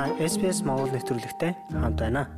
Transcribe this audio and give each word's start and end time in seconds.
Та 0.00 0.08
SPS 0.16 0.64
Монгол 0.64 0.88
нэвтрүүлэгтэй 0.96 1.52
хамт 1.76 2.00
байна. 2.00 2.32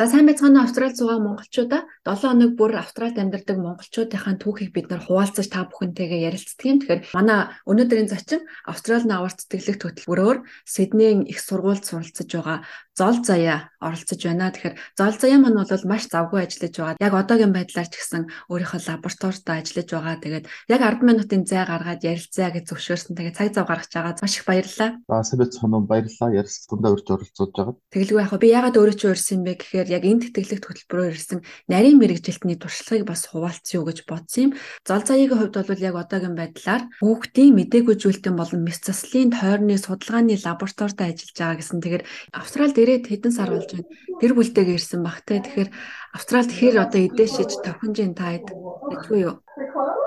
За 0.00 0.08
сайн 0.08 0.24
байцгаана 0.24 0.64
Австралид 0.64 0.96
суугаа 0.96 1.20
монголчуудаа 1.20 1.84
7 2.08 2.24
хоног 2.24 2.56
бүр 2.56 2.72
Австралид 2.80 3.20
амьдардаг 3.20 3.60
монголчуудынхаа 3.60 4.40
түүхийг 4.40 4.72
бид 4.72 4.88
нар 4.88 5.04
хуваалцаж 5.04 5.44
та 5.44 5.68
бүхэнтэйгээ 5.68 6.24
ярилцдаг 6.24 6.64
юм. 6.64 6.80
Тэгэхээр 6.80 7.04
манай 7.12 7.52
өнөөдрийн 7.68 8.08
зочин 8.08 8.48
Австралийн 8.64 9.12
аварт 9.12 9.44
сэтгэлэх 9.44 9.76
хөтөлбөрөөр 9.76 10.38
Сиднейн 10.64 11.28
их 11.28 11.36
сургуульд 11.44 11.84
суралцж 11.84 12.24
байгаа 12.24 12.64
Зол 12.98 13.22
Заяа 13.22 13.70
оролцож 13.78 14.18
байна. 14.26 14.50
Тэгэхээр 14.50 14.74
Зол 14.98 15.14
Заяа 15.14 15.38
маань 15.38 15.62
бол 15.62 15.84
маш 15.86 16.10
завгүй 16.10 16.42
ажиллаж 16.42 16.74
байгаа. 16.74 16.98
Яг 16.98 17.14
одоогийн 17.14 17.54
байдлаар 17.54 17.86
ч 17.86 17.94
гэсэн 17.94 18.26
өөрийнхөө 18.50 18.80
лабораторид 18.90 19.46
ажиллаж 19.46 19.88
байгаа. 19.94 20.16
Тэгээд 20.18 20.44
яг 20.66 20.80
10 20.82 21.06
минутын 21.06 21.42
зай 21.46 21.62
гаргаад 21.62 22.02
ярилцъя 22.02 22.50
гэж 22.50 22.64
зөвшөөрсөн. 22.74 23.14
Тэгээд 23.14 23.38
цаг 23.38 23.54
зав 23.54 23.70
гаргаж 23.70 23.92
байгаа. 23.94 24.18
Маш 24.18 24.34
их 24.34 24.44
баярлалаа. 24.50 24.90
За 24.98 25.34
байцгаана 25.38 25.76
уу 25.78 25.86
баярлалаа. 25.86 26.34
Ярилцлаганд 26.42 26.90
урьж 26.90 27.06
оролцож 27.06 27.50
байгаа. 27.54 27.74
Тэгэлгүй 27.94 28.18
яг 28.18 28.34
би 28.34 28.48
ягаад 28.50 28.78
өөрөө 28.82 28.96
ч 28.98 29.02
өөрсөн 29.06 29.34
юм 29.38 29.42
бэ 29.46 29.52
гэхээр 29.62 29.88
яг 29.94 30.02
энэ 30.02 30.22
тэтгэлэгт 30.34 30.66
хөтөлбөрөөр 30.66 31.14
ирсэн 31.14 31.38
нарийн 31.70 32.02
мэрэгжилтний 32.02 32.58
туршлагыг 32.58 33.06
бас 33.06 33.30
хуваалцъя 33.30 33.86
гэж 33.86 33.98
бодсон 34.10 34.42
юм. 34.42 34.52
Зол 34.82 35.06
заяагийн 35.06 35.38
хувьд 35.38 35.54
бол 35.54 35.86
яг 35.86 35.94
одоогийн 35.94 36.34
байдлаар 36.34 36.82
хүүхдийн 36.98 37.54
мдээгүй 37.54 37.94
зүйлтэн 37.94 38.34
болон 38.34 38.66
мэс 38.66 38.82
заслын 38.82 39.30
тойрны 39.30 39.78
судалгааны 39.78 40.34
лабораторид 40.34 40.98
ажиллаж 40.98 41.36
байгаа 41.38 41.58
гэсэн. 41.62 41.78
Тэгэхээр 41.78 42.04
Австралид 42.34 42.87
ирээд 42.88 43.04
хэдэн 43.12 43.32
сар 43.36 43.52
болж 43.52 43.68
байна. 43.68 43.92
Гэр 44.20 44.32
бүлтэйгээ 44.32 44.76
ирсэн 44.80 45.00
баг 45.04 45.20
те. 45.28 45.44
Тэгэхээр 45.44 45.70
Австралид 46.16 46.52
хэр 46.56 46.74
одоо 46.80 47.00
эдээшиж 47.04 47.50
тохинжийн 47.60 48.16
таад 48.16 48.48
гэжгүй 48.88 49.20
юу? 49.28 49.34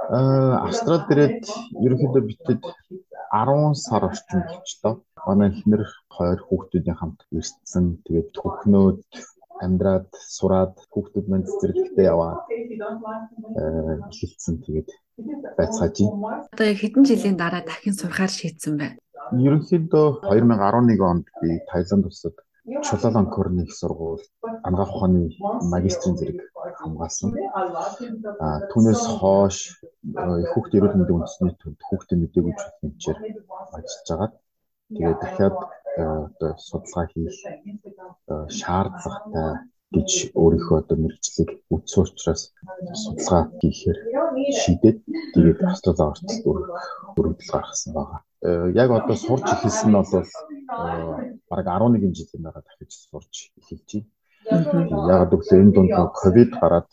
Аа 0.10 0.66
Австралид 0.66 1.08
ирээд 1.14 1.46
ерөнхийдөө 1.86 2.24
битэд 2.26 2.62
10 3.30 3.78
сар 3.78 4.02
орчим 4.10 4.42
болчихлоо. 4.50 4.94
Манай 5.22 5.54
эхнэр 5.54 5.86
хоёр 6.10 6.40
хүүхдүүдийн 6.42 6.98
хамт 6.98 7.22
ирсэн. 7.30 8.02
Тэгээд 8.02 8.34
түүхнүүд 8.34 9.00
амьдраад 9.62 10.10
сураад 10.18 10.74
хүүхдүүд 10.90 11.26
манд 11.30 11.46
цэцэрлэгтээ 11.46 12.10
яваад 12.10 12.42
эхэлсэн 14.10 14.56
тэгээд 14.66 14.90
байцгааж 15.58 15.96
байна. 16.02 16.50
Одоо 16.50 16.68
хэдэн 16.82 17.04
жилийн 17.06 17.38
дараа 17.38 17.62
дахин 17.62 17.94
сурахаар 17.94 18.34
шийдсэн 18.34 18.74
байна. 18.82 18.98
Ерөнхийдөө 19.32 20.28
2011 20.28 21.00
онд 21.12 21.26
би 21.40 21.62
Таиланд 21.70 22.10
улсад 22.10 22.36
Чулаланкорны 22.86 23.62
их 23.66 23.74
сургууль 23.80 24.26
анагаах 24.68 24.96
ухааны 24.96 25.24
магистрийн 25.74 26.16
зэрэг 26.18 26.40
хамгаалсан. 26.82 27.30
А 28.46 28.48
түүнээс 28.72 29.04
хойш 29.20 29.58
хүүхд 30.52 30.72
эрүүл 30.78 30.98
мэндийн 30.98 31.18
үндэсний 31.20 31.54
төвд 31.62 31.80
хүүхдийн 31.88 32.22
мэдээгүй 32.22 32.54
хэмжээр 32.56 33.20
ажиллаж 33.76 34.08
байгаа. 34.10 34.30
Тэгээд 34.96 35.20
дахиад 35.22 35.56
одоо 35.98 36.52
судалгаа 36.68 37.06
хийх 37.12 37.38
шаардлагатай 38.60 39.52
гэж 39.96 40.10
өөрийнхөө 40.42 40.78
одоо 40.82 40.98
мэрэгчлэг 41.04 41.50
үтсэн 41.74 42.04
учраас 42.04 42.44
судалгаа 43.04 43.44
хийхээр 43.60 43.98
шийдээд 44.60 44.98
тэгээд 45.36 45.60
хослолоо 45.68 46.08
орцолт 46.12 46.44
өргөдөл 47.20 47.52
гаргасан 47.52 47.92
байгаа. 47.96 48.20
Яг 48.84 48.90
одоо 49.00 49.18
сурч 49.20 49.48
эхэлсэн 49.52 49.92
нь 49.92 50.00
бол 50.00 50.30
бараг 51.50 51.68
11 51.68 52.16
жилийн 52.18 52.44
дараа 52.44 52.64
дахиж 52.64 52.92
сурч 53.10 53.52
эхэлж 53.60 53.90
байна. 54.50 55.08
Яг 55.16 55.30
гэвэл 55.32 55.52
энэ 55.62 55.74
дунд 55.76 55.92
ковид 56.22 56.52
гараад 56.62 56.90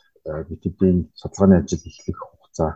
битэдийн 0.49 0.99
судалгааны 1.21 1.55
ажил 1.63 1.83
эхлэх 1.91 2.19
хугацаа 2.19 2.73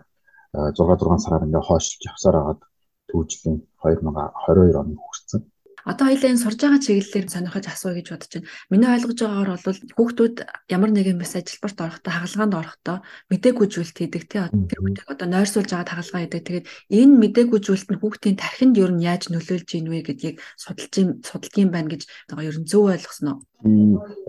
6 0.53 0.77
6 0.79 1.25
сараар 1.25 1.47
ингээ 1.47 1.65
хойшлж 1.69 2.01
явсаар 2.11 2.37
хагаад 2.39 2.63
түүжлийн 3.09 3.59
2022 3.83 4.81
оны 4.83 4.95
хүрсэн. 4.97 5.41
Одоо 5.83 6.07
хоёлаа 6.07 6.31
энэ 6.31 6.43
сурж 6.43 6.59
байгаа 6.63 6.79
чиглэлээр 6.79 7.27
сонирхож 7.27 7.67
асууя 7.67 7.99
гэж 7.99 8.07
бодож 8.15 8.31
байна. 8.39 8.51
Миний 8.71 8.91
ойлгож 8.95 9.19
байгаагаар 9.19 9.51
бол 9.67 9.81
хүүхдүүд 9.99 10.37
ямар 10.71 10.91
нэгэн 10.95 11.19
бас 11.19 11.35
ажилбарт 11.35 11.79
орохдоо 11.83 12.13
хагалгаанд 12.15 12.55
орохдоо 12.55 12.97
мдээгүй 13.35 13.67
зүйлт 13.67 13.97
хийдэг 13.99 14.25
тий. 14.31 14.47
Тэр 14.47 14.79
хүүхдийг 14.79 15.11
одоо 15.11 15.27
нойрсуулж 15.27 15.71
байгаа 15.75 15.91
хагалгаа 15.91 16.23
хийдэг. 16.23 16.43
Тэгээд 16.47 16.67
энэ 17.03 17.15
мдээгүй 17.19 17.61
зүйлт 17.67 17.89
нь 17.91 17.99
хүүхдийн 17.99 18.37
тархинд 18.39 18.79
ер 18.79 18.93
нь 18.95 19.03
яаж 19.03 19.23
нөлөөлж 19.27 19.69
ийн 19.75 19.91
вэ 19.91 20.07
гэдгийг 20.07 20.37
судалж 20.55 20.95
судалж 21.27 21.55
юм 21.59 21.71
байна 21.75 21.91
гэж 21.91 22.03
одоо 22.31 22.47
ер 22.47 22.57
нь 22.63 22.69
зөв 22.71 22.87
ойлгосон 22.87 23.27
уу? 23.35 23.41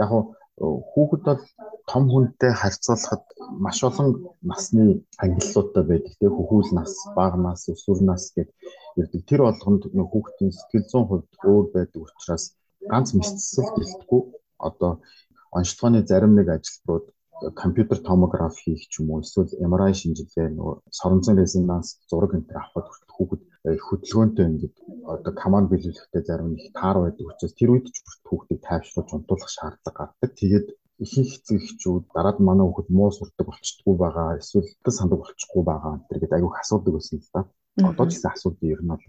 Яг 0.02 0.09
хүүхэд 0.58 1.22
бол 1.22 1.42
том 1.86 2.03
хүнтэй 2.09 2.53
харьцуулахад 2.58 3.24
маш 3.62 3.78
олон 3.86 4.09
насны 4.42 5.06
ангиллуудтай 5.22 5.84
байдаг 5.86 6.13
тий. 6.18 6.30
Хөхүүл 6.30 6.69
нас, 6.78 6.94
бага 7.18 7.38
нас, 7.38 7.69
өсвөр 7.69 8.02
нас 8.09 8.34
гэдэг 8.34 8.53
ирдэг. 9.00 9.22
Тэр 9.30 9.42
болгонд 9.46 9.84
нөх 9.98 10.09
хүүхдийн 10.12 10.52
сэтгэл 10.54 10.90
зүйн 10.92 11.06
хувьд 11.08 11.30
өөр 11.52 11.66
байдаг 11.76 12.02
учраас 12.04 12.44
ганц 12.92 13.09
мэдсэл 13.14 13.70
гэлтгүй 13.78 14.22
одоо 14.68 14.92
онцлогооны 15.58 16.00
зарим 16.09 16.34
нэг 16.36 16.48
ажилбарууд 16.56 17.06
компьютер 17.62 17.98
томограф 18.00 18.56
хийх 18.64 18.88
ч 18.92 19.02
юм 19.02 19.12
уу 19.12 19.22
эсвэл 19.24 19.52
MRI 19.70 19.94
шинжилгээ 20.02 20.48
нөгөө 20.56 20.76
соронзон 21.00 21.36
резонанс 21.42 21.88
зураг 22.09 22.31
энэ 22.36 22.48
төр 22.48 22.59
авахд 22.62 23.09
хүүхэд 23.16 23.42
хөдөлгөөнтэй 23.88 24.46
ингээд 24.50 24.76
одоо 25.14 25.34
команд 25.44 25.68
биелүүлэхдээ 25.70 26.24
зарим 26.30 26.56
их 26.56 26.72
таар 26.80 26.98
байдаг 27.04 27.25
учраас 27.28 27.54
тэр 27.58 27.70
үед 27.74 27.88
ч 27.92 27.98
хүүхдийг 28.28 28.60
тайвшруулж 28.68 29.10
унтуулах 29.14 29.52
шаардлага 29.52 29.98
гардаг. 30.00 30.31
Тэгээд 30.40 30.68
ихэнх 31.04 31.31
эцэг 31.38 31.58
эхчүүд 31.62 32.04
дараад 32.16 32.38
манай 32.40 32.66
хүүхэд 32.68 32.90
муу 32.98 33.12
сурдаг 33.12 33.46
болчихдгоо 33.48 33.96
байгаа 34.04 34.30
эсвэл 34.42 34.70
сандаг 34.98 35.20
болчихгүй 35.20 35.64
байгаа 35.66 35.94
гэдэг 36.09 36.31
аюух 36.34 36.56
асуудаг 36.62 36.94
байсан 36.94 37.18
л 37.20 37.30
да. 37.34 37.42
Одоо 37.90 38.06
ч 38.08 38.12
гэсэн 38.14 38.31
асуудал 38.31 38.74
ер 38.74 38.81
нь 38.84 38.92
бол 38.92 39.06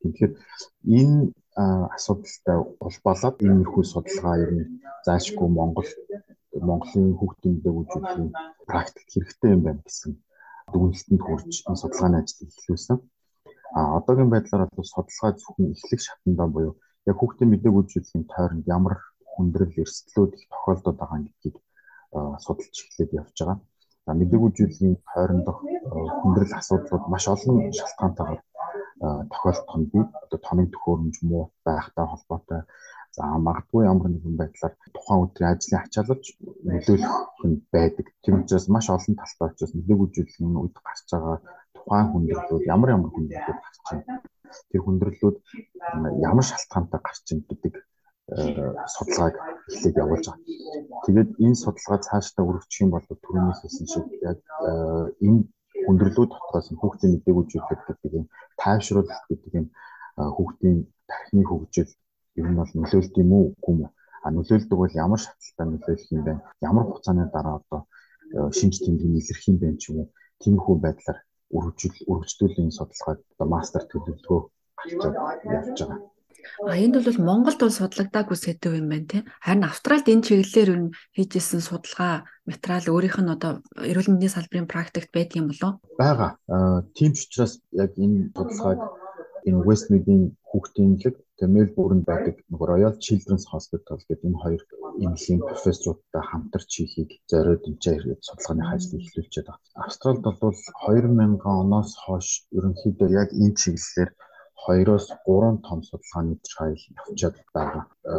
тэгэхээр 0.00 0.32
энэ 1.00 1.16
асуудалтай 1.96 2.56
энэ 3.44 3.62
их 3.64 3.74
судалгаа 3.92 4.36
ер 4.44 4.50
нь 4.56 4.64
заашгүй 5.06 5.48
Монгол 5.58 5.90
Монголын 6.68 7.16
хүүхдийн 7.18 7.56
дээгүүрийн 7.64 8.32
практик 8.68 9.06
хэрэгтэй 9.12 9.50
юм 9.56 9.62
байна 9.64 9.82
гэсэн 9.84 10.12
дүгнэлтэнд 10.72 11.22
хүрч 11.24 11.52
энэ 11.68 11.80
судалгааны 11.80 12.16
ажил 12.18 12.48
эхлүүлсэн. 12.48 12.98
А 13.76 13.80
одоогийн 13.98 14.32
байдлаар 14.32 14.68
бол 14.76 14.88
судалгаа 14.92 15.30
зөвхөн 15.36 15.72
эхлэх 15.74 16.00
шатндаа 16.04 16.48
буюу 16.54 16.72
яг 17.08 17.16
хүүхдийн 17.18 17.50
мэдээгүйжлийн 17.50 18.24
тойронд 18.32 18.64
ямар 18.76 18.94
хүндрэл 19.36 19.80
эрсдлүүд 19.82 20.32
их 20.38 20.44
тохиолдоод 20.52 20.96
байгаа 20.98 21.20
гэдгийг 21.24 21.56
судалж 22.44 22.76
эхлээд 22.84 23.10
явж 23.20 23.38
байгаа 23.40 23.58
мэдээгүй 24.18 24.50
зүйлийн 24.56 24.96
хоорондох 25.12 25.58
хүндрэл 26.20 26.58
асуудлууд 26.60 27.04
маш 27.12 27.24
олон 27.34 27.56
шалтгаантайгаар 27.78 28.42
тохиолдох 29.32 29.76
нь 29.80 29.88
би 29.92 29.98
одоо 30.24 30.38
тоног 30.46 30.68
төхөөрөмж 30.72 31.16
муу 31.28 31.44
байхтай 31.66 32.06
холбоотой 32.08 32.62
за 33.16 33.22
магадгүй 33.46 33.82
ямар 33.92 34.08
нэгэн 34.10 34.36
байдлаар 34.40 34.74
тухайн 34.94 35.22
өдрийн 35.24 35.52
ажлын 35.52 35.82
ачаалалж 35.82 36.24
нөлөөлөх 36.68 37.16
нь 37.48 37.56
байдаг. 37.74 38.06
Тийм 38.22 38.34
учраас 38.40 38.66
маш 38.74 38.86
олон 38.96 39.14
талтай 39.18 39.46
учраас 39.48 39.72
зүйлийн 40.14 40.60
үед 40.62 40.76
гарч 40.86 41.06
байгаа 41.12 41.36
тухайн 41.76 42.06
хүндрэлүүд 42.12 42.64
ямар 42.74 42.90
ямар 42.96 43.10
хүндрэлүүд 43.12 43.58
гарч 43.64 43.76
байна. 43.86 44.14
Тэр 44.70 44.80
хүндрэлүүд 44.84 45.36
ямар 46.28 46.44
шалтгаантай 46.50 47.00
гарч 47.06 47.22
байна 47.28 47.44
гэдэг 47.50 47.74
судалгааг 48.26 49.34
эхлээд 49.70 49.96
явуулж 50.02 50.26
байгаа. 50.26 50.42
Тэгээд 51.06 51.30
энэ 51.44 51.60
судалгаа 51.62 51.98
цаашдаа 52.06 52.44
өргөчих 52.50 52.82
юм 52.84 52.90
бол 52.92 53.06
түрүүнээс 53.06 53.60
хэлсэн 53.62 53.86
шиг 53.92 54.06
яг 54.30 54.38
энэ 55.26 55.40
хүндрэлүүд 55.86 56.30
дотроос 56.34 56.68
хүүхдийн 56.80 57.12
мэдээгүйжүүлэлт 57.14 57.84
гэдэг 57.86 58.12
юм 58.18 58.26
тайвшруулалт 58.62 59.24
гэдэг 59.30 59.52
юм 59.60 59.66
хүүхдийн 60.36 60.78
тархины 61.10 61.44
хөгжил 61.46 61.90
ер 62.40 62.46
нь 62.50 62.58
бол 62.58 62.72
нөлөөлт 62.74 63.14
юм 63.22 63.30
уу 63.36 63.44
үгүй 63.54 63.74
юм? 63.86 63.90
А 64.24 64.28
нөлөөлдөг 64.34 64.78
бол 64.80 64.98
ямар 65.04 65.20
шатлалтай 65.22 65.66
нөлөөлөх 65.70 66.10
юм 66.16 66.22
бэ? 66.26 66.32
Ямар 66.68 66.84
хугацааны 66.86 67.24
дараа 67.30 67.54
одоо 67.60 67.80
шинж 68.58 68.74
тэмдэг 68.82 69.10
илэрх 69.20 69.42
юм 69.50 69.56
бэ 69.62 69.68
ч 69.80 69.82
юм 69.90 69.96
уу? 70.02 70.08
Тиймэрхүү 70.42 70.76
байдлаар 70.82 71.18
өргөжүүл 71.56 71.98
өргөждүүлэн 72.10 72.70
судалгааг 72.74 73.18
одоо 73.32 73.46
мастер 73.54 73.82
төлөвлөгөө 73.86 74.40
гарч 74.78 74.90
явж 75.56 75.78
байгаа. 75.78 76.00
А 76.64 76.76
энд 76.76 76.96
бол 76.98 77.20
Монголд 77.28 77.60
бол 77.60 77.74
судлагдаагүй 77.78 78.38
сэдв 78.38 78.72
юм 78.80 78.88
байна 78.92 79.06
тийм. 79.10 79.24
Харин 79.44 79.64
Австралид 79.68 80.08
энэ 80.12 80.26
чиглэлээр 80.26 80.70
нь 80.80 80.92
хийжсэн 81.16 81.62
судалгаа 81.64 82.14
материал 82.48 82.86
өөрийнх 82.92 83.18
нь 83.22 83.34
одоо 83.36 83.52
эрүүл 83.90 84.10
мэндийн 84.10 84.34
салбарын 84.34 84.72
практикт 84.72 85.10
байдаг 85.12 85.36
юм 85.40 85.48
болов? 85.50 85.72
Бага. 85.98 86.28
Тийм 86.96 87.12
ч 87.14 87.26
учраас 87.26 87.54
яг 87.72 87.92
энэ 88.04 88.30
судалгааг 88.36 88.80
энэ 89.48 89.64
Westmead-ийн 89.66 90.24
хүүхдийн 90.48 90.92
лэг 91.02 91.16
тэгээ 91.36 91.54
Мельбурнд 91.54 92.04
байдаг 92.10 92.36
нөгөө 92.50 92.66
Royal 92.72 92.94
Children's 93.04 93.46
Hospital 93.52 93.98
гэдэг 94.08 94.26
энэ 94.28 94.42
хоёр 94.42 94.62
эмнэлгийн 95.02 95.40
профессоруудтай 95.48 96.22
хамтарч 96.26 96.70
хийхийг 96.74 97.10
зориод 97.30 97.62
энэ 97.68 98.24
судалгааны 98.26 98.64
ажил 98.72 98.98
эхлүүлчихээд 98.98 99.48
байна. 99.48 99.62
Австралид 99.86 100.22
бол 100.24 100.38
2000 100.40 101.60
оноос 101.62 101.90
хойш 102.04 102.28
ерөнхийдөө 102.56 103.08
яг 103.22 103.28
энэ 103.42 103.58
чиглэлээр 103.60 104.10
2-оос 104.66 105.06
3 105.26 105.66
том 105.66 105.78
судалгааны 105.88 106.34
trial 106.48 106.80
явуулаад 106.98 107.36
байгаа. 107.56 107.84
Э, 108.10 108.14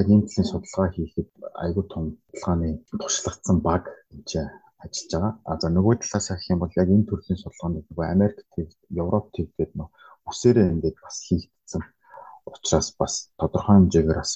яг 0.00 0.06
энэ 0.12 0.24
төрлийн 0.26 0.50
судалгаа 0.50 0.88
хийхэд 0.94 1.28
айгүй 1.64 1.84
том 1.92 2.04
судалгааны 2.12 2.68
туршлагацсан 3.00 3.58
баг 3.68 3.84
энэ 4.12 4.42
ажиллаж 4.84 5.10
байгаа. 5.12 5.32
А 5.50 5.52
за 5.60 5.68
нөгөө 5.76 5.94
талаас 6.02 6.26
авах 6.30 6.50
юм 6.52 6.58
бол 6.62 6.78
яг 6.82 6.88
энэ 6.94 7.08
төрлийн 7.10 7.38
судалгааны 7.40 7.78
нөгөө 7.86 8.06
Америк 8.14 8.38
төв, 8.54 8.68
Европ 9.02 9.26
төв 9.34 9.48
гэдэг 9.58 9.76
нөө 9.78 9.88
үсээрээ 10.30 10.72
ингээд 10.74 10.98
бас 11.04 11.16
хийгдсэн 11.26 11.82
учраас 12.50 12.88
бас 13.00 13.14
тодорхой 13.38 13.74
хэмжээгээр 13.76 14.20
бас 14.22 14.32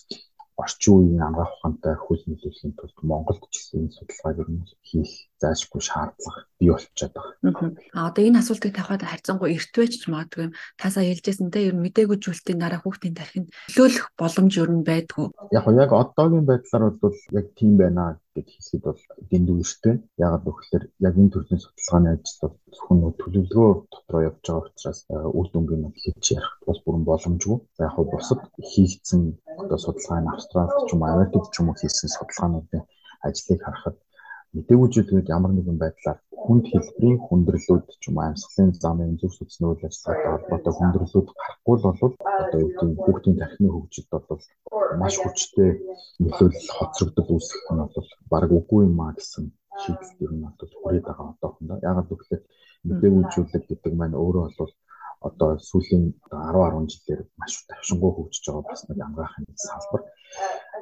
орчин 0.56 0.94
үеийн 0.96 1.20
ангаах 1.20 1.52
ухаантай 1.54 1.94
хөл 2.00 2.22
нөлөөлөхийн 2.24 2.72
тулд 2.76 2.98
Монголд 3.04 3.44
ч 3.52 3.54
гэсэн 3.60 3.92
судалгааг 3.92 4.36
ер 4.40 4.48
нь 4.52 4.64
хийх 4.88 5.12
заашгүй 5.40 5.82
шаардлага 5.84 6.40
бий 6.58 6.70
болчиход 6.72 7.12
байгаа. 7.12 7.76
А 7.92 8.08
одоо 8.08 8.22
энэ 8.24 8.40
асуултыг 8.40 8.72
тавихад 8.72 9.04
харьцангуй 9.04 9.52
эртвэж 9.52 9.92
ч 10.00 10.04
магадгүй 10.08 10.56
тасаа 10.80 11.04
хэлжсэн 11.04 11.52
те 11.52 11.68
ер 11.68 11.76
нь 11.76 11.84
мдэггүй 11.84 12.18
зүйлтийн 12.24 12.60
дараа 12.60 12.80
хүүхдийн 12.80 13.18
тархинд 13.20 13.48
нөлөөлөх 13.52 14.06
боломж 14.16 14.52
ер 14.56 14.70
нь 14.72 14.86
байдгүй. 14.88 15.26
Яг 15.52 15.66
яг 15.84 15.90
одоогийн 15.92 16.48
байдлаар 16.48 16.96
бол 17.04 17.16
яг 17.36 17.46
тийм 17.58 17.76
байна 17.76 18.16
гэж 18.36 18.46
хэлэхэд 18.52 18.82
бол 18.86 19.00
дэндүү 19.30 19.56
эрттэй. 19.62 19.94
Ягаад 20.26 20.44
гэвэл 20.46 20.86
яг 21.08 21.14
энэ 21.20 21.32
төрлийн 21.32 21.62
судалгааны 21.62 22.08
ажил 22.12 22.38
бол 22.42 22.54
зөвхөн 22.74 22.98
төлөвлөгөө 23.20 23.70
дотроо 23.92 24.22
явж 24.28 24.44
байгаа 24.46 24.66
учраас 24.68 25.00
үр 25.38 25.46
дүнгийн 25.50 25.82
нь 25.88 25.96
хийж 26.00 26.24
ярих 26.38 26.52
бас 26.68 26.78
бүрэн 26.84 27.04
боломжгүй. 27.08 27.58
За 27.76 27.82
яг 27.88 27.96
бусад 28.12 28.40
хийгдсэн 28.70 29.20
одоо 29.62 29.78
судалгааны 29.82 30.28
Австралид 30.34 30.76
ч 30.86 30.90
юм 30.94 31.02
уу 31.02 31.10
Америкт 31.14 31.50
ч 31.52 31.56
юм 31.60 31.68
уу 31.68 31.76
хийсэн 31.80 32.08
судалгаануудын 32.12 32.84
ажлыг 33.26 33.60
харахад 33.62 33.96
мдэггүй 34.56 34.88
зүйлүүд 34.92 35.26
ямар 35.36 35.52
нэгэн 35.54 35.78
байдлаар 35.82 36.18
хүнд 36.46 36.64
хэлбэрийн 36.70 37.18
хүндрэлүүд 37.26 37.86
ч 38.00 38.02
юм 38.08 38.18
амьсгалын 38.26 38.70
замын 38.82 39.18
зөв 39.20 39.32
сүнсний 39.34 39.68
үйл 39.70 39.86
ажиллагаатай 39.88 40.32
холбоотой 40.32 40.74
хүндрэлүүд 40.76 41.28
гарахгүй 41.34 41.76
бол 41.82 42.14
одоо 42.42 42.60
юу 42.64 42.70
гэдэг 42.78 43.02
хүүхдийн 43.04 43.36
тархины 43.40 43.68
хөгжилд 43.72 44.10
бол 44.28 44.42
маш 45.00 45.14
хүчтэй 45.20 45.70
нөлөөлөл 46.22 46.74
хоцрогдол 46.78 47.30
үүсэх 47.34 47.62
нь 47.74 47.82
бол 47.94 48.08
баг 48.32 48.50
үгүй 48.58 48.80
юм 48.88 48.98
а 49.06 49.10
гэсэн 49.16 49.44
шийдэл 49.82 50.22
ер 50.24 50.32
нь 50.34 50.44
бол 50.58 50.72
хүрээд 50.80 51.06
байгаа 51.06 51.28
одоохондоо. 51.32 51.78
Ягаад 51.90 52.08
гэвэл 52.08 52.44
мдэггүй 52.88 53.24
зүйлүүд 53.32 53.64
гэдэг 53.68 53.92
маань 53.96 54.20
өөрөө 54.22 54.46
бол 54.58 54.72
одоо 55.28 55.50
сүүлийн 55.68 56.04
10 56.30 56.54
10 56.54 56.92
жилээр 56.92 57.22
маш 57.40 57.52
давшингуй 57.68 58.12
хөгжиж 58.14 58.44
байгаа 58.46 58.64
бас 58.70 58.80
нэг 58.88 58.98
амгаахын 59.06 59.46
салбар. 59.66 60.02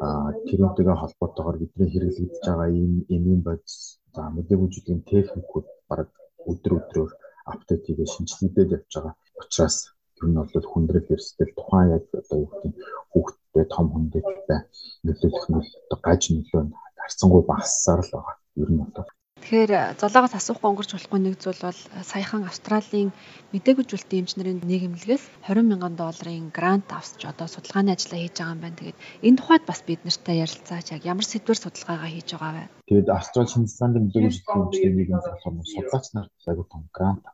Аа 0.04 0.28
тэрүүнтэйгээ 0.46 0.96
холбоотойгоор 1.00 1.56
бидний 1.60 1.88
хэрэглэгдэж 1.90 2.44
байгаа 2.46 2.68
ийм 2.78 2.92
эмийн 3.14 3.42
бодис 3.46 3.76
за 4.14 4.22
мэдээгүй 4.36 4.68
жүжигний 4.72 5.06
техникүүд 5.10 5.66
баг 5.88 6.08
өдөр 6.50 6.72
өдрөөр 6.78 7.12
апдейт 7.52 7.82
хийгээ 7.84 8.08
шинжилгээдээд 8.14 8.74
явж 8.76 8.92
байгаа 8.94 9.14
учраас 9.40 9.76
ер 10.18 10.26
нь 10.28 10.36
бол 10.38 10.66
хүндрэл 10.72 11.12
эрсдэл 11.14 11.56
тухайн 11.58 11.88
яг 11.96 12.04
одоо 12.20 12.38
юу 12.44 12.50
гэдэг 12.52 12.74
хүүхдтэй 13.12 13.64
том 13.74 13.86
хүндэтэй 13.90 14.60
нөлөөлөх 15.04 15.46
нь 15.50 15.60
гаж 16.06 16.22
нөлөө 16.30 16.62
нь 16.64 16.74
харцангуй 17.00 17.42
багассаар 17.50 18.00
л 18.04 18.12
байгаа. 18.14 18.36
Ер 18.62 18.70
нь 18.72 18.80
бол 18.80 19.08
Тэгэхээр 19.44 20.00
золоогоос 20.00 20.34
асуухгүй 20.40 20.68
өнгөрч 20.72 20.90
болохгүй 20.96 21.20
нэг 21.20 21.36
зүйл 21.36 21.60
бол 21.68 21.80
саяхан 22.00 22.48
Австралийн 22.48 23.12
мдэггүй 23.52 23.84
зүйлтийн 23.84 24.24
эмчнэрийн 24.24 24.64
нийгэмлэгээс 24.64 25.24
20 25.44 25.68
мянган 25.68 26.00
долларын 26.00 26.48
грант 26.48 26.88
авсч 26.88 27.28
одоо 27.28 27.44
судалгааны 27.44 27.92
ажиллаа 27.92 28.24
хийж 28.24 28.40
байгаа 28.40 28.56
юм 28.56 28.64
байна. 28.64 28.80
Тэгээд 28.80 28.98
энэ 29.28 29.36
тухайд 29.36 29.64
бас 29.68 29.80
бид 29.84 30.00
нартай 30.00 30.36
ярилцаач 30.40 30.86
яг 30.96 31.02
ямар 31.04 31.26
сэдвэр 31.28 31.60
судалгаагаа 31.60 32.08
хийж 32.08 32.28
байгаа 32.32 32.52
вэ? 32.56 32.72
Тэгээд 32.88 33.08
Австрали 33.12 33.52
Шинэ 33.52 33.68
Зеландын 33.68 34.04
мдэггүй 34.08 34.32
зүйлтийн 34.32 34.64
эмчнэрийн 34.64 34.96
нийгэмлэг 34.96 35.28
болохоор 35.28 35.54
судлаач 35.76 36.06
нар 36.16 36.26
аягүй 36.48 36.66
том 36.72 36.82
грант 36.96 37.24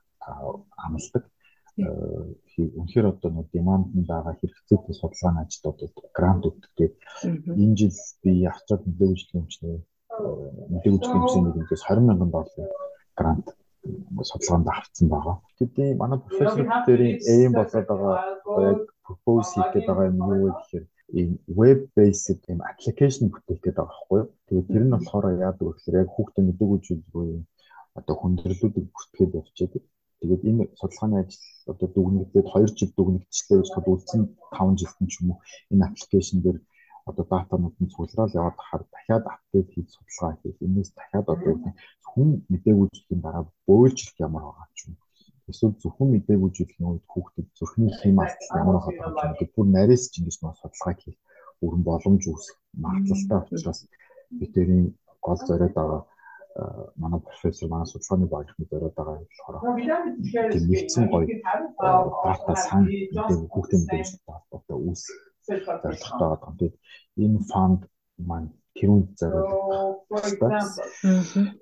амлдаг. 0.83 1.25
Үнэхээр 2.59 3.07
одоо 3.07 3.31
нэг 3.39 3.47
деманднд 3.55 4.07
байгаа 4.11 4.35
хэрэгцээтэй 4.35 4.95
судалгааны 4.99 5.47
ажлуудад 5.47 5.95
грант 6.11 6.43
өгдөг. 6.51 6.93
Энэ 7.63 7.79
жил 7.79 7.95
би 8.23 8.33
Австрали 8.51 8.91
мдэггүй 8.91 9.15
зүйлтийн 9.15 9.43
эмчнэрийн 9.47 9.83
мэдээлж 10.73 11.05
хэмжээний 11.09 11.55
нэгээс 11.57 11.83
20 11.87 12.09
мянган 12.09 12.31
долларын 12.35 12.71
грант 13.19 13.47
судалгаанд 14.31 14.69
авсан 14.69 15.07
байгаа. 15.09 15.37
Тэдний 15.59 15.95
манай 16.03 16.19
профессоруудын 16.21 17.19
aim 17.33 17.53
болоод 17.59 17.87
байгаа 17.91 18.15
яг 18.71 18.81
propose 19.07 19.49
хийх 19.55 19.71
гээд 19.73 19.87
байгаа 19.89 20.11
юм 20.11 20.19
юу 20.33 20.41
вэ 20.45 20.51
гэхээр 20.59 20.85
ийм 21.19 21.31
web 21.61 21.81
based 21.97 22.43
ийм 22.51 22.61
application 22.71 23.25
бүтээх 23.33 23.61
гээд 23.63 23.77
байгаа 23.79 23.91
байхгүй 23.91 24.19
юу. 24.21 24.29
Тэгээд 24.47 24.71
тэр 24.73 24.85
нь 24.85 24.95
болохоор 24.95 25.27
яадаг 25.47 25.65
вэ 25.67 25.73
гэхээр 25.75 26.01
яг 26.03 26.11
хүүхдээ 26.13 26.45
мэдээгүй 26.47 26.79
зүйл 26.87 27.05
рүү 27.13 27.29
одоо 27.99 28.15
хүндрэлүүдийг 28.19 28.87
бүртгээд 28.93 29.39
явчихдаг. 29.41 29.83
Тэгээд 30.21 30.43
энэ 30.51 30.65
судалгааны 30.81 31.17
ажил 31.23 31.45
одоо 31.73 31.89
дүгнэгдээд 31.95 32.47
2 32.53 32.79
жил 32.79 32.93
дүгнэгдчихлээ 32.97 33.59
гэж 33.61 33.69
бодвол 33.75 33.97
үлдсэн 33.97 34.23
5 34.53 34.81
жилтэн 34.81 35.07
ч 35.11 35.15
юм 35.21 35.29
уу 35.33 35.39
энэ 35.73 35.87
аппликейшн 35.89 36.39
дээр 36.45 36.59
одоо 37.11 37.25
датанууд 37.31 37.77
нь 37.83 37.93
цуглараад 37.93 38.37
яваад 38.41 38.57
хахаар 38.59 38.85
дахиад 38.93 39.25
апдейт 39.35 39.69
хийж 39.73 39.89
судалгаа 39.93 40.33
хийх. 40.41 40.59
Энээс 40.67 40.91
дахиад 40.99 41.27
одоо 41.35 41.55
хүн 42.11 42.29
мэдээгүйжлийн 42.53 43.21
дараа 43.25 43.45
бөөлжилт 43.67 44.17
ямар 44.27 44.43
байгаа 44.47 44.69
ч 44.77 44.79
юм. 44.89 44.95
Эсвэл 45.51 45.75
зөвхөн 45.83 46.09
мэдээгүйжлийн 46.15 46.91
үед 46.91 47.05
хүүхдэд 47.13 47.47
зүрхний 47.59 47.93
химаас 48.01 48.35
ямар 48.61 48.77
байгаа 48.79 49.11
юм 49.11 49.35
гэдэг 49.39 49.49
бүр 49.55 49.67
нарийнс 49.77 50.05
ч 50.13 50.15
ингэж 50.19 50.37
нөө 50.41 50.55
судалгаа 50.59 50.95
хийх 50.99 51.19
бүрэн 51.61 51.83
боломж 51.89 52.23
үүсэх 52.27 52.57
магадлалтай 52.85 53.39
учраас 53.41 53.81
бидний 54.41 54.83
гол 55.27 55.41
зориод 55.49 55.75
байгаа 55.79 56.03
манай 57.03 57.21
профессор 57.29 57.69
манай 57.69 57.87
судалгааны 57.87 58.27
багийнхны 58.35 58.67
зориод 58.71 58.95
байгаа 58.97 59.17
юм 59.21 59.27
болохоор 59.29 59.57
нэгдсэн 60.71 61.05
гоё 61.13 61.27
дата 62.25 62.55
сан 62.65 62.83
мэдээ 62.87 63.37
хүүхдийн 63.53 63.83
мэдээлэлтэй 63.83 64.21
холбоотой 64.27 64.79
үүсэх 64.89 65.17
зорилготой 65.47 65.95
байгаа. 66.21 66.53
Тэгээд 66.59 66.77
энэ 67.25 67.39
фонд 67.51 67.81
маань 68.29 68.51
тэрүүнд 68.77 69.09
зориулдаг. 69.19 70.53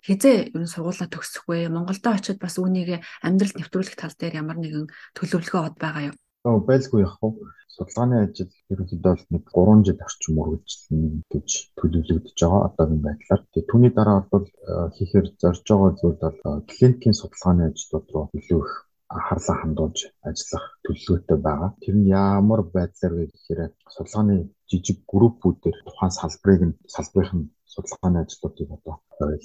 Хизээ 0.07 0.39
ер 0.53 0.61
нь 0.63 0.73
сургуулаа 0.73 1.09
төгсөх 1.11 1.45
вэ? 1.49 1.69
Монголдо 1.73 2.15
очиод 2.15 2.39
бас 2.39 2.59
үүнийг 2.59 3.01
амьдралд 3.25 3.57
нэвтрүүлэх 3.59 3.97
тал 3.97 4.15
дээр 4.19 4.41
ямар 4.43 4.59
нэгэн 4.61 4.87
төлөвлөгөө 5.17 5.63
од 5.73 5.77
байгаа 5.81 6.03
юу? 6.13 6.17
Оо 6.47 6.59
байлгүй 6.63 7.03
яг 7.03 7.19
хав 7.19 7.35
судалгааны 7.79 8.17
ажил 8.27 8.51
ерөнхийдөө 8.73 9.15
нэг 9.35 9.45
3 9.55 9.87
жил 9.87 10.01
орчим 10.07 10.35
үргэлжлэнэ 10.43 11.11
гэж 11.33 11.49
төлөвлөгдөж 11.79 12.39
байгаа 12.43 12.63
одоогийн 12.69 13.03
байдлаар. 13.07 13.43
Тэгээ 13.53 13.71
түүний 13.71 13.93
дараа 13.95 14.19
бол 14.33 14.47
э, 14.47 14.91
хийхээр 14.97 15.27
зорж 15.43 15.65
байгаа 15.67 15.93
зүйл 15.99 16.19
бол 16.23 16.39
э, 16.43 16.51
клиникийн 16.71 17.15
судалгааны 17.19 17.63
ажлууд 17.71 18.07
руу 18.11 18.27
илүү 18.35 18.61
их 18.67 18.73
анхаарлаа 19.15 19.57
хандуулж 19.61 19.99
ажиллах 20.29 20.65
төлөвлөгөөтэй 20.85 21.39
байгаа. 21.47 21.71
Тэр 21.83 21.95
нь 21.99 22.11
ямар 22.29 22.61
байдлаар 22.77 23.15
вэ 23.17 23.25
гэхээр 23.33 23.61
судалгааны 23.95 24.37
жижиг 24.71 24.99
группүүдээр 25.13 25.77
тухайн 25.87 26.13
салбарыг 26.21 26.63
нь 26.69 26.79
салбарынх 26.95 27.35
нь 27.39 27.51
судалгааны 27.73 28.19
ажлуудыг 28.21 28.69
одоо 28.77 28.97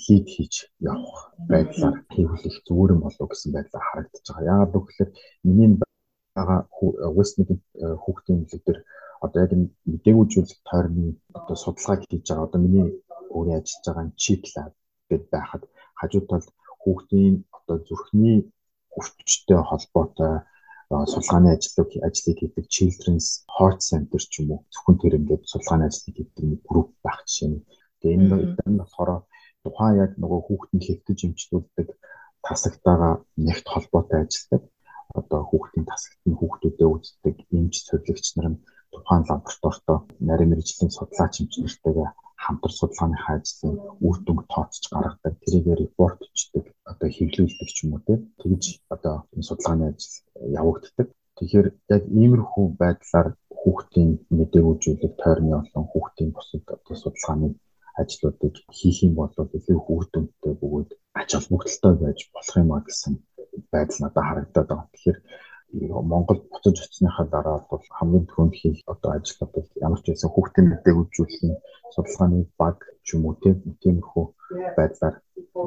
хийд 0.04 0.26
хийж 0.34 0.54
явах 0.94 1.20
байдлаар 1.52 1.96
хийвэл 2.14 2.48
их 2.50 2.58
зүгээр 2.68 2.94
юм 2.96 3.02
болов 3.04 3.28
гэсэн 3.30 3.50
байдлаар 3.56 3.86
харагдаж 3.88 4.26
байгаа. 4.28 4.50
Яагаад 4.52 4.74
гэвэл 4.88 5.18
миний 5.48 5.70
байгаа 6.36 6.60
Westmead 7.18 7.50
хүүхдийн 8.04 8.40
нөлөө 8.40 8.62
дээр 8.66 8.80
одоо 9.26 9.40
яг 9.46 9.52
мдэггүй 9.92 10.26
зүйл 10.32 10.54
тойрны 10.70 11.08
одоо 11.40 11.56
судалгааг 11.64 12.02
хийж 12.10 12.24
байгаа. 12.28 12.48
Одоо 12.48 12.60
миний 12.66 12.88
өөрийн 13.36 13.60
ажиллаж 13.60 13.86
байгаа 13.88 14.06
chip 14.22 14.44
lab 14.56 14.72
гэдээ 15.10 15.32
байхад 15.34 15.64
хажуу 16.00 16.24
талд 16.30 16.48
хүүхдийн 16.82 17.36
одоо 17.58 17.78
зүрхний 17.88 18.38
өвчтэй 18.98 19.60
холбоотой 19.70 20.34
судалгааны 21.12 21.50
ажлыг 21.56 21.90
ажлыг 22.08 22.38
хийдэг 22.40 22.66
Children's 22.76 23.28
Heart 23.56 23.80
Center 23.90 24.22
ч 24.32 24.34
юм 24.42 24.50
уу 24.54 24.62
зөвхөн 24.74 24.98
тэр 25.02 25.18
ингээд 25.20 25.44
судалгааны 25.52 25.86
ажлыг 25.90 26.16
хийдэг 26.18 26.46
нэг 26.52 26.62
групп 26.70 26.90
байх 27.04 27.20
жишээ 27.26 27.50
нь. 27.50 27.66
Тэгээ 28.00 28.16
энэ 28.18 28.36
энэ 28.68 28.80
болохоор 28.82 29.10
тухайн 29.64 29.96
яг 30.06 30.12
нөгөө 30.22 30.42
хүүхдийн 30.44 30.84
хэвтэж 30.86 31.20
эмчлүүлдэг 31.28 31.88
тасагтайгаа 32.46 33.14
нэгт 33.48 33.66
холбоотой 33.74 34.20
ажилладаг. 34.24 34.64
Одоо 35.20 35.42
хүүхдийн 35.50 35.86
тасагт 35.92 36.22
нь 36.28 36.38
хүүхдүүдэд 36.40 36.92
үздэг 36.94 37.36
эмч 37.58 37.76
цэвэрлэгч 37.88 38.28
нар 38.36 38.48
нь 38.52 38.62
тухайн 38.94 39.24
лабораторитой 39.30 40.00
нарийн 40.28 40.50
мэрэгжлийн 40.52 40.92
судлаач 40.94 41.34
эмчнэртэйгээ 41.42 42.10
хамтар 42.44 42.72
судалгааныхаа 42.76 43.36
ажлын 43.40 43.76
үр 44.08 44.18
дүнг 44.26 44.44
тооцож 44.52 44.86
гаргадаг, 44.92 45.34
тэрийг 45.42 45.66
репорт 45.82 46.20
бичдэг, 46.22 46.66
одоо 46.92 47.10
хэвлүүлдэг 47.16 47.70
ч 47.76 47.78
юм 47.84 47.92
уу 47.94 48.02
тэгж 48.42 48.64
одоо 48.96 49.16
энэ 49.34 49.48
судалгааны 49.48 49.86
ажил 49.92 50.16
явагддаг. 50.62 51.08
Тэгэхээр 51.38 51.68
яг 51.96 52.04
иймэрхүү 52.22 52.66
байдлаар 52.82 53.28
хүүхдийн 53.60 54.12
мэдээлжүүлэг 54.38 55.14
тойрны 55.22 55.52
олон 55.62 55.86
хүүхдийн 55.90 56.32
бусад 56.36 56.64
одоо 56.76 56.96
судалгааны 57.00 57.48
ажлуудыг 58.02 58.56
хийх 58.78 58.98
юм 59.08 59.14
бол 59.18 59.34
илүү 59.58 59.80
хүүхдүүдтэй 59.86 60.54
бөгөөд 60.62 60.90
ач 61.20 61.30
холбогдолтой 61.34 61.94
байж 62.04 62.20
болох 62.34 62.56
юм 62.64 62.72
а 62.74 62.80
гэсэн 62.86 63.14
байдал 63.74 64.00
надад 64.02 64.26
харагдаад 64.28 64.68
байгаа. 64.70 64.90
Тэгэхээр 64.94 65.20
Монгол 66.12 66.40
буцаж 66.52 66.78
очсныхаа 66.86 67.26
дараа 67.34 67.58
бол 67.72 67.86
хамгийн 67.98 68.26
түрүүнд 68.30 68.56
хийх 68.60 68.80
одоо 68.94 69.10
ажил 69.14 69.40
бол 69.54 69.68
ямар 69.88 70.00
ч 70.02 70.06
байсан 70.10 70.30
хүүхдийн 70.32 70.68
мэдээг 70.70 70.98
үзүүлэх 71.02 71.42
судалгааны 71.94 72.40
баг 72.62 72.78
ч 73.06 73.08
юм 73.16 73.22
уу 73.26 73.36
тиймэрхүү 73.82 74.26
байдлаар 74.78 75.16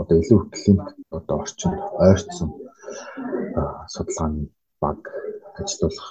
одоо 0.02 0.16
илүү 0.22 0.40
клиник 0.54 0.90
одоо 1.18 1.36
орчинд 1.44 1.80
ойртсон 2.04 2.50
судалгааны 3.94 4.48
баг 4.82 5.00
ажиллах 5.60 6.08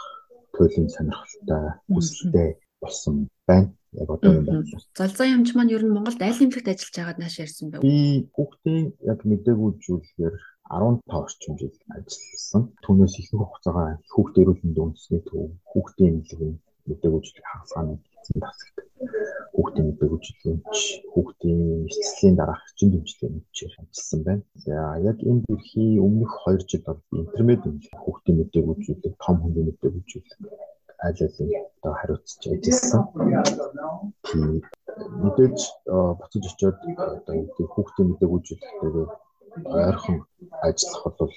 туйлын 0.55 0.89
сонирхолтой 0.95 1.63
хүсэлтэй 1.93 2.49
болсон 2.81 3.15
байна. 3.47 3.69
Яг 3.93 4.09
одоо 4.15 4.31
юм 4.39 4.45
байна. 4.45 4.63
Залзаа 4.99 5.27
юмч 5.35 5.49
маань 5.55 5.73
ер 5.75 5.83
нь 5.85 5.93
Монголд 5.95 6.21
аль 6.21 6.39
нэмлэгт 6.41 6.71
ажиллаж 6.71 6.95
байгаад 6.97 7.19
нааш 7.21 7.35
ярьсан 7.45 7.67
байв. 7.69 7.81
Би 7.85 8.27
хүүхдийн 8.35 8.85
яг 9.11 9.19
мэдээг 9.29 9.59
үзүүлэхээр 9.67 10.35
15 10.65 11.19
орчим 11.21 11.53
жил 11.59 11.75
ажилласан. 11.95 12.63
Түүнээс 12.83 13.15
их 13.21 13.29
хугацаагаа 13.31 14.01
эрүүл 14.41 14.61
мэндийн 14.63 14.85
үндэсний 14.89 15.21
төв, 15.29 15.53
хүүхдийн 15.69 16.09
эмнэлгийн 16.25 16.55
мэдээгүйжлэх 16.89 17.45
хаалгааны 17.51 17.93
эзэн 18.21 18.39
тасагт 18.41 18.74
хүүхдийн 19.55 19.87
мэдээгүйжлэгч 19.87 20.79
хүүхдийн 21.11 21.61
эрсдлийн 21.87 22.35
дараах 22.37 22.63
чинь 22.77 22.91
дэмжлэгийн 22.91 23.33
мөчөөр 23.35 23.73
ажилласан 23.81 24.21
байна. 24.27 24.43
За 24.65 24.75
яг 25.11 25.17
энэ 25.29 25.45
төрхий 25.47 25.91
өмнөх 26.05 26.33
2 26.43 26.67
жил 26.69 26.83
бол 26.87 26.99
интермед 27.21 27.61
хүүхдийн 28.03 28.37
мэдээгүйжлэг, 28.39 29.15
том 29.23 29.35
хүнийн 29.39 29.67
мэдээгүйжлэг 29.67 30.25
аль 31.05 31.21
алин 31.25 31.49
одоо 31.79 31.93
хариуцж 31.99 32.41
ажилласан. 32.53 33.03
Тийм 34.27 34.61
мэдээж 35.23 35.59
буцаж 36.19 36.43
очиод 36.51 36.77
одоо 37.15 37.35
хүүхдийн 37.73 38.07
мэдээгүйжлэгтэйгээ 38.09 39.07
ойрхон 39.79 40.17
ажиллах 40.67 41.03
бол 41.19 41.31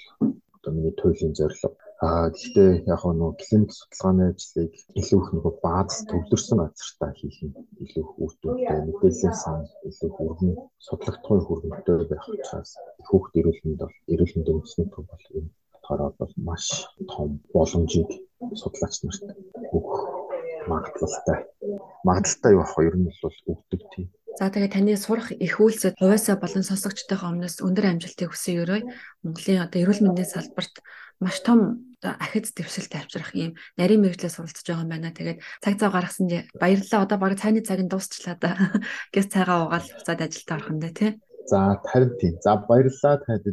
одоо 0.55 0.71
миний 0.75 0.95
туйлын 0.99 1.33
зорилго. 1.39 1.69
Аа 1.99 2.31
гэхдээ 2.31 2.71
яг 2.93 3.03
нөө 3.03 3.31
клиник 3.41 3.71
судалгааны 3.75 4.23
ажлыг 4.31 4.71
илүү 4.99 5.19
их 5.19 5.29
нөгөө 5.35 5.53
бааз 5.65 5.93
төвлөрсөн 6.07 6.59
газартаа 6.63 7.11
хийх 7.19 7.37
нь 7.43 7.55
илүү 7.83 8.05
үүрэгтэй 8.23 8.79
мэдээллийн 8.87 9.35
сан 9.43 9.57
илүү 9.89 10.09
хүргэн 10.15 10.51
судлагдахгүй 10.87 11.39
хүргэнтэй 11.43 11.97
байх 12.07 12.25
учраас 12.31 12.71
хүүхд 13.07 13.33
эрүүл 13.39 13.61
мэнд 13.63 13.81
бол 13.83 13.97
эрүүл 14.13 14.33
мэндийн 14.35 14.57
үндэсний 14.57 14.87
төв 14.95 15.05
бол 15.11 15.25
энэ 15.37 15.49
болохоор 15.75 16.13
бол 16.19 16.33
маш 16.47 16.65
том 17.11 17.29
боломжийг 17.51 18.09
судлаач 18.61 18.95
нарт 19.03 19.23
өгөх 19.75 19.99
магадлалтай. 20.71 21.37
Магадлалтай 22.07 22.51
юу 22.55 22.63
ах 22.63 22.73
вэ? 22.79 22.87
Ер 22.87 22.95
нь 22.95 23.11
бол 23.11 23.37
өгдөг 23.51 23.83
тийм 23.91 24.07
За 24.39 24.47
тэгээ 24.47 24.71
таны 24.71 24.95
сурах 24.95 25.35
их 25.35 25.59
үйлсэд 25.59 25.99
хувьасаа 25.99 26.39
болон 26.39 26.63
сонсогчтойгоо 26.63 27.27
өмнөөс 27.27 27.59
өндөр 27.59 27.91
амжилтыг 27.91 28.31
хүсье 28.31 28.63
өрөө. 28.63 28.87
Монголын 29.27 29.67
одоо 29.67 29.79
эрүүл 29.83 29.99
мэндийн 29.99 30.31
салбарт 30.31 30.79
маш 31.19 31.43
том 31.43 31.88
ахиц 32.03 32.55
дэвшилт 32.55 32.93
авчрах 32.95 33.35
юм 33.35 33.59
нарийн 33.75 34.01
мэрэгчлээ 34.03 34.31
суралцж 34.31 34.63
байгаа 34.63 34.83
юм 34.85 34.91
байна. 34.93 35.11
Тэгээд 35.11 35.39
цаг 35.63 35.73
цав 35.79 35.91
гаргасан 35.91 36.27
баярлалаа. 36.55 37.03
Одоо 37.03 37.17
баг 37.19 37.33
цайны 37.35 37.61
цаг 37.61 37.79
нь 37.83 37.91
дуусчлаа 37.91 38.35
да. 38.39 38.55
Гэс 39.13 39.27
цайгаа 39.27 39.67
угаал 39.67 39.87
буцаад 39.87 40.21
ажилдаа 40.23 40.55
орох 40.57 40.71
юм 40.71 40.79
даа 40.79 40.93
тий. 40.95 41.11
За 41.51 41.59
харин 41.83 42.13
тийм. 42.19 42.35
За 42.45 42.55
баярлалаа 42.55 43.17
таад 43.25 43.45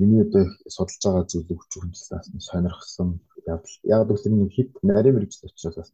миний 0.00 0.22
одоо 0.26 0.44
судалж 0.68 1.00
байгаа 1.04 1.24
зүйлийг 1.30 1.58
хүч 1.60 1.72
хөндлөөс 1.76 2.28
нь 2.32 2.46
сонирхсан. 2.48 3.08
Яг 3.48 3.64
гэвэл 4.08 4.24
нэг 4.28 4.52
хит 4.52 4.70
нарийн 4.82 5.14
мэрэгчл 5.16 5.48
учраас 5.48 5.76
бас 5.76 5.90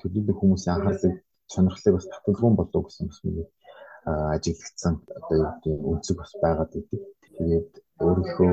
төлөвлөлт 0.00 0.40
хүмүүсийн 0.40 0.74
анхаарлыг 0.76 1.14
сонирхлыг 1.52 1.94
бас 1.94 2.06
татгалзуун 2.08 2.56
болов 2.56 2.82
гэсэн 2.88 3.08
бас 3.08 3.20
миний 3.24 3.48
ажиглагдсан 4.04 4.94
одоо 5.16 5.36
юу 5.36 5.48
гэдэг 5.52 5.88
үнцэг 5.88 6.16
бас 6.20 6.32
байгаад 6.42 6.72
идэв. 6.76 7.00
Тэгээд 7.36 7.70
өөрийнхөө 8.02 8.52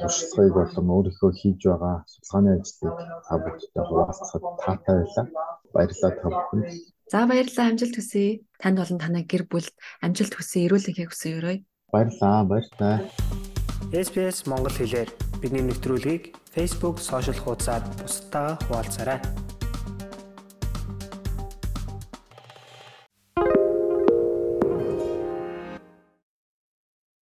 туршлагыг 0.00 0.54
болон 0.54 0.86
өөрийнхөө 0.96 1.30
хийж 1.40 1.60
байгаа 1.66 1.96
судалгааны 2.12 2.50
ажлыг 2.56 2.96
та 3.26 3.34
бүхэндээ 3.42 3.84
хуваалцахад 3.88 4.44
таатай 4.62 4.96
байлаа. 5.02 5.26
Баярлалаа 5.74 6.12
та 6.18 6.28
бүхэнд. 6.30 6.66
За 7.12 7.18
баярлалаа 7.30 7.66
амжилт 7.70 7.96
хүсье. 7.96 8.40
Танд 8.62 8.78
болон 8.80 8.98
танай 9.02 9.24
гэр 9.26 9.44
бүлд 9.50 9.74
амжилт 10.04 10.34
хүсье, 10.34 10.66
эрүүл 10.66 10.88
энхийг 10.88 11.10
хүсье 11.10 11.36
өрөөе. 11.38 11.58
Баярлалаа, 11.92 12.48
баярлалаа. 12.50 12.96
SPS 13.92 14.48
Монгол 14.48 14.72
хэлээр 14.72 15.10
бидний 15.42 15.64
нэвтрүүлгийг 15.66 16.32
Facebook 16.54 16.96
сошиал 17.02 17.36
хуудасаар 17.42 17.82
бусдаа 18.00 18.56
хуваалцаарай. 18.64 19.20